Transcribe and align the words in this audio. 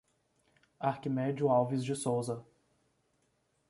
Arquimedio 0.79 1.47
Alves 1.47 1.83
de 1.85 1.95
Souza 1.95 2.43